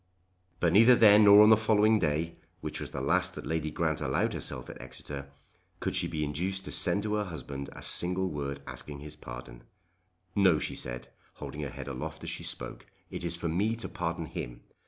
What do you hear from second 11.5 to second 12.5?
her head aloft as she